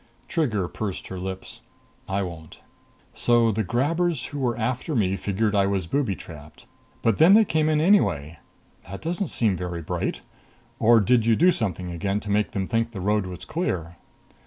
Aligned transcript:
Trigger 0.27 0.67
pursed 0.67 1.09
her 1.09 1.19
lips. 1.19 1.61
"I 2.09 2.23
won't. 2.23 2.59
So 3.13 3.51
the 3.51 3.61
grabbers 3.63 4.25
who 4.25 4.39
were 4.39 4.57
after 4.57 4.95
me 4.95 5.15
figured 5.15 5.53
I 5.53 5.67
was 5.67 5.85
booby 5.85 6.15
trapped. 6.15 6.65
But 7.03 7.19
then 7.19 7.35
they 7.35 7.45
came 7.45 7.69
in 7.69 7.79
anyway. 7.79 8.39
That 8.89 9.03
doesn't 9.03 9.27
seem 9.27 9.55
very 9.55 9.83
bright. 9.83 10.21
Or 10.79 11.01
did 11.01 11.27
you 11.27 11.35
do 11.35 11.51
something 11.51 11.91
again 11.91 12.19
to 12.21 12.31
make 12.31 12.49
them 12.49 12.67
think 12.67 12.89
the 12.93 12.99
road 12.99 13.27
was 13.27 13.45
clear?" 13.45 13.97